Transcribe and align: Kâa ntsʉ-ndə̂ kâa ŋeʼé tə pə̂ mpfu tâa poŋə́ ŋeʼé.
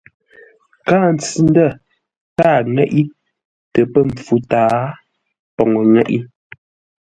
Kâa 0.87 1.07
ntsʉ-ndə̂ 1.15 1.67
kâa 2.37 2.53
ŋeʼé 2.73 3.01
tə 3.73 3.81
pə̂ 3.91 4.01
mpfu 4.09 4.35
tâa 4.49 4.69
poŋə́ 5.55 5.83
ŋeʼé. 5.93 6.17